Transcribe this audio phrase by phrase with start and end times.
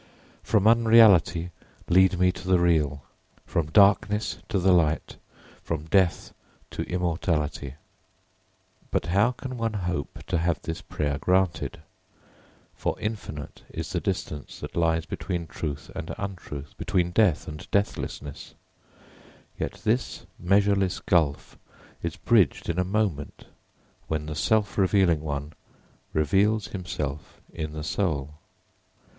[0.41, 1.51] _From unreality
[1.87, 3.03] lead me to the real,
[3.45, 5.17] from darkness to the light,
[5.61, 6.33] from death
[6.71, 7.75] to immortality.
[8.89, 10.81] [Footnote: Asatōmā sadgamaya, tamasōmā jyōtirgamaya, mrityōrma mritangamaya.] But how can one hope to have this
[10.81, 11.79] prayer granted?
[12.73, 18.55] For infinite is the distance that lies between truth and untruth, between death and deathlessness.
[19.59, 21.59] Yet this measureless gulf
[22.01, 23.45] is bridged in a moment
[24.07, 25.53] when the self revealing one
[26.11, 28.33] reveals himself in the soul.